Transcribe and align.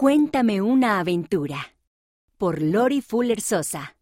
Cuéntame 0.00 0.62
una 0.62 0.98
aventura. 0.98 1.74
Por 2.38 2.62
Lori 2.62 3.02
Fuller 3.02 3.42
Sosa. 3.42 3.98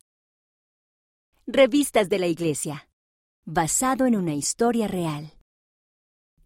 Revistas 1.44 2.08
de 2.08 2.20
la 2.20 2.28
Iglesia. 2.28 2.88
Basado 3.44 4.06
en 4.06 4.14
una 4.14 4.32
historia 4.32 4.86
real. 4.86 5.32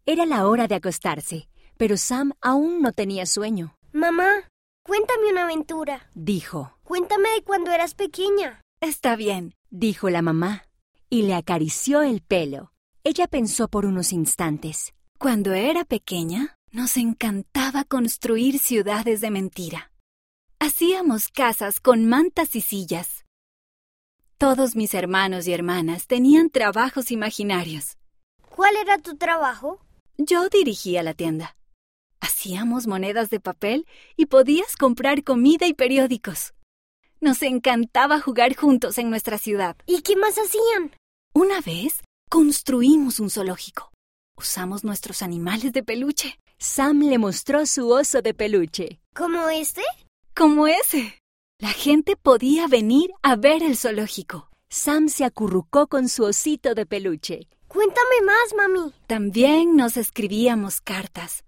Era 0.07 0.25
la 0.25 0.49
hora 0.49 0.69
de 0.69 0.77
acostarse, 0.77 1.51
pero 1.77 1.99
Sam 1.99 2.33
aún 2.41 2.81
no 2.81 2.93
tenía 2.93 3.27
sueño. 3.27 3.77
Mamá, 3.93 4.49
cuéntame 4.87 5.31
una 5.31 5.43
aventura. 5.43 6.09
Dijo. 6.15 6.79
Cuéntame 6.83 7.29
de 7.33 7.43
cuando 7.45 7.73
eras 7.73 7.95
pequeña. 7.95 8.63
Está 8.81 9.17
bien, 9.17 9.55
dijo 9.69 10.09
la 10.09 10.23
mamá, 10.23 10.65
y 11.11 11.25
le 11.25 11.35
acarició 11.35 12.01
el 12.01 12.23
pelo. 12.23 12.73
Ella 13.05 13.27
pensó 13.27 13.69
por 13.69 13.85
unos 13.85 14.15
instantes. 14.15 14.95
Cuando 15.19 15.53
era 15.53 15.85
pequeña, 15.85 16.57
nos 16.73 16.97
encantaba 16.97 17.85
construir 17.85 18.59
ciudades 18.59 19.21
de 19.21 19.31
mentira. 19.31 19.93
Hacíamos 20.59 21.29
casas 21.29 21.81
con 21.81 22.07
mantas 22.07 22.57
y 22.57 22.63
sillas. 22.63 23.27
Todos 24.39 24.75
mis 24.75 24.95
hermanos 24.95 25.47
y 25.47 25.53
hermanas 25.53 26.07
tenían 26.07 26.49
trabajos 26.49 27.11
imaginarios. 27.11 27.99
¿Cuál 28.49 28.77
era 28.77 28.99
tu 28.99 29.17
trabajo? 29.17 29.81
Yo 30.17 30.49
dirigía 30.49 31.03
la 31.03 31.13
tienda. 31.13 31.57
Hacíamos 32.21 32.87
monedas 32.87 33.29
de 33.29 33.39
papel 33.39 33.87
y 34.17 34.27
podías 34.27 34.77
comprar 34.77 35.25
comida 35.25 35.67
y 35.67 35.75
periódicos. 35.75 36.55
Nos 37.21 37.43
encantaba 37.43 38.19
jugar 38.19 38.57
juntos 38.57 38.97
en 38.99 39.11
nuestra 39.11 39.37
ciudad. 39.37 39.77
¿Y 39.87 40.01
qué 40.03 40.17
más 40.17 40.37
hacían? 40.39 40.97
Una 41.35 41.61
vez 41.61 42.03
construimos 42.31 43.21
un 43.21 43.29
zoológico. 43.29 43.93
Usamos 44.37 44.85
nuestros 44.85 45.23
animales 45.23 45.73
de 45.73 45.83
peluche. 45.83 46.39
Sam 46.63 47.01
le 47.01 47.19
mostró 47.19 47.67
su 47.67 47.91
oso 47.91 48.23
de 48.23 48.35
peluche. 48.35 49.01
¿Como 49.17 49.49
este? 49.49 49.83
Como 50.33 50.69
ese. 50.69 51.19
La 51.59 51.71
gente 51.71 52.15
podía 52.15 52.69
venir 52.69 53.11
a 53.21 53.35
ver 53.35 53.65
el 53.65 53.77
zoológico. 53.77 54.49
Sam 54.69 55.09
se 55.09 55.25
acurrucó 55.25 55.89
con 55.89 56.09
su 56.09 56.23
osito 56.23 56.77
de 56.77 56.87
peluche. 56.87 57.49
Cuéntame 57.67 58.23
más, 58.25 58.55
mami. 58.57 58.93
También 59.09 59.75
nos 59.75 59.97
escribíamos 59.97 60.81
cartas. 60.81 61.45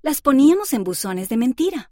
Las 0.00 0.22
poníamos 0.22 0.72
en 0.72 0.82
buzones 0.82 1.28
de 1.28 1.36
mentira. 1.36 1.90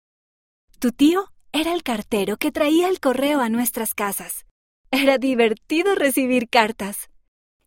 Tu 0.79 0.93
tío 0.93 1.31
era 1.53 1.75
el 1.75 1.83
cartero 1.83 2.39
que 2.39 2.53
traía 2.53 2.89
el 2.89 3.01
correo 3.01 3.43
a 3.43 3.51
nuestras 3.51 3.93
casas. 3.93 4.47
Era 4.91 5.19
divertido 5.19 5.95
recibir 5.95 6.49
cartas. 6.49 7.11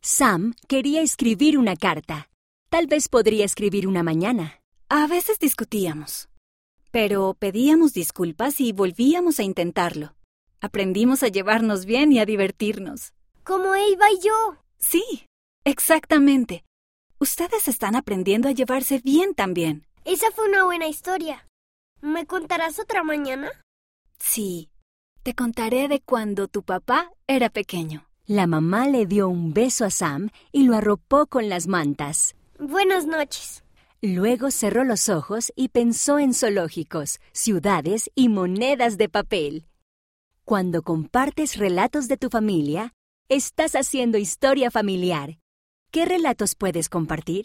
Sam 0.00 0.56
quería 0.66 1.00
escribir 1.00 1.58
una 1.58 1.76
carta. 1.76 2.28
Tal 2.70 2.88
vez 2.88 3.08
podría 3.08 3.44
escribir 3.44 3.86
una 3.86 4.02
mañana. 4.02 4.60
A 4.88 5.08
veces 5.08 5.40
discutíamos, 5.40 6.28
pero 6.92 7.34
pedíamos 7.34 7.92
disculpas 7.92 8.60
y 8.60 8.70
volvíamos 8.70 9.40
a 9.40 9.42
intentarlo. 9.42 10.14
Aprendimos 10.60 11.24
a 11.24 11.28
llevarnos 11.28 11.86
bien 11.86 12.12
y 12.12 12.20
a 12.20 12.24
divertirnos. 12.24 13.12
Como 13.42 13.74
Eva 13.74 14.06
y 14.12 14.24
yo. 14.24 14.56
Sí, 14.78 15.26
exactamente. 15.64 16.64
Ustedes 17.18 17.66
están 17.66 17.96
aprendiendo 17.96 18.48
a 18.48 18.52
llevarse 18.52 19.00
bien 19.00 19.34
también. 19.34 19.88
Esa 20.04 20.30
fue 20.30 20.48
una 20.48 20.62
buena 20.64 20.86
historia. 20.86 21.48
¿Me 22.00 22.24
contarás 22.24 22.78
otra 22.78 23.02
mañana? 23.02 23.50
Sí, 24.20 24.70
te 25.24 25.34
contaré 25.34 25.88
de 25.88 26.00
cuando 26.00 26.46
tu 26.46 26.62
papá 26.62 27.10
era 27.26 27.50
pequeño. 27.50 28.06
La 28.24 28.46
mamá 28.46 28.86
le 28.86 29.06
dio 29.06 29.28
un 29.28 29.52
beso 29.52 29.84
a 29.84 29.90
Sam 29.90 30.30
y 30.52 30.62
lo 30.62 30.76
arropó 30.76 31.26
con 31.26 31.48
las 31.48 31.66
mantas. 31.66 32.36
Buenas 32.60 33.04
noches. 33.04 33.64
Luego 34.02 34.50
cerró 34.50 34.84
los 34.84 35.08
ojos 35.08 35.52
y 35.56 35.68
pensó 35.68 36.18
en 36.18 36.34
zoológicos, 36.34 37.18
ciudades 37.32 38.10
y 38.14 38.28
monedas 38.28 38.98
de 38.98 39.08
papel. 39.08 39.66
Cuando 40.44 40.82
compartes 40.82 41.56
relatos 41.56 42.08
de 42.08 42.16
tu 42.16 42.28
familia, 42.30 42.92
estás 43.28 43.74
haciendo 43.74 44.18
historia 44.18 44.70
familiar. 44.70 45.38
¿Qué 45.90 46.04
relatos 46.04 46.54
puedes 46.54 46.88
compartir? 46.88 47.44